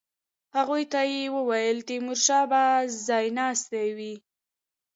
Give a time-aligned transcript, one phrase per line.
[0.57, 2.63] هغوی ته یې وویل تیمورشاه به
[3.07, 4.15] ځای ناستی وي.